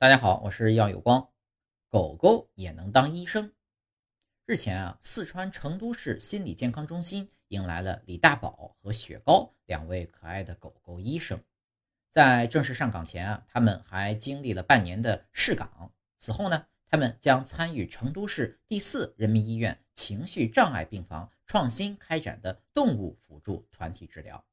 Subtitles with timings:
[0.00, 1.28] 大家好，我是耀有光。
[1.88, 3.52] 狗狗也能当医生。
[4.46, 11.42] 日前啊，四川成都市心理健康中心迎来了李大宝和雪糕两位可爱的狗狗医生。
[12.08, 15.92] 在正式上岗前啊，他们还经历了半年的试岗。
[16.16, 24.46] 此后呢，他们将参与成都市第四人民医院情绪障碍病房创新开展的动物辅助团体治疗。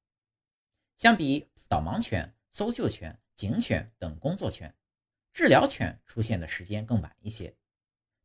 [0.98, 4.74] 相比导盲犬、搜救犬、警犬等工作犬。
[5.36, 7.54] 治疗犬出现的时间更晚一些。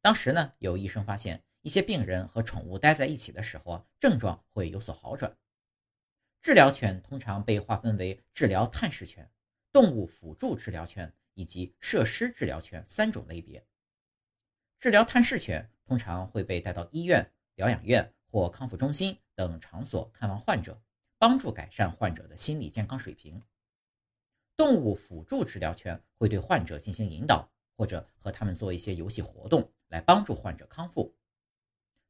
[0.01, 5.37] 当时呢，有医生发现一些病人和宠物待在一起的时候，症状会有所好转。
[6.41, 9.28] 治疗犬通常被划分为治疗探视犬、
[9.73, 13.66] 动物辅助治疗犬以及设施治疗犬三种类别。
[14.79, 20.80] 治疗探视犬通常会被带到医院、疗养院或康复中心等场所看望患者，
[21.18, 23.42] 帮助改善患者的心理健康水平。
[24.60, 31.16] 动物辅助治疗犬会对患者进行引导，或者和他们做一些游戏活动，来帮助患者康复。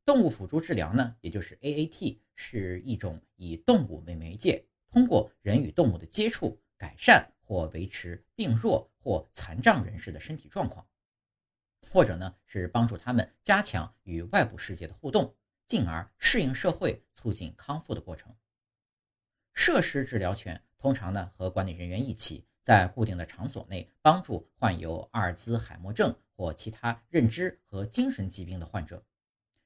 [0.04, 10.84] 动物辅助治疗呢，也就是 AAT，是一种以动物为媒介，通过人与动物的接触，改善或维持病弱或残障人士的身体状况，
[11.92, 15.36] 或者呢是帮助他们加强与外部世界的互动，
[15.68, 18.34] 进而适应社会，促进康复的过程。
[19.54, 20.60] 设施治疗犬。
[20.80, 29.04] 通常呢，和管理人员一起在固定的场所内帮助患有阿尔兹海默症或其他认知和精神疾病的患者，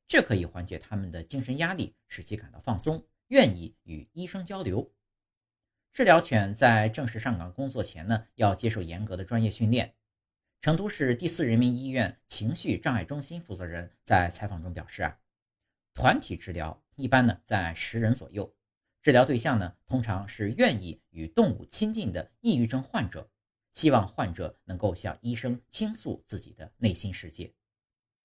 [0.08, 4.92] 这可以缓解他们的精神压力，使其感到放松，愿意与医生交流。
[5.92, 9.94] 治疗犬在正式上岗工作前呢，要接受严格的专业训练。
[10.60, 15.16] 成都市第四人民医院情绪障碍中心负责人在采访中表示啊，
[15.94, 18.52] 团体治疗一般呢在十人左右。
[19.04, 23.28] 治疗对象呢，通常是愿意与动物亲近的抑郁症患者，
[23.74, 27.52] 希望患者能够向医生倾诉自己的内心世界。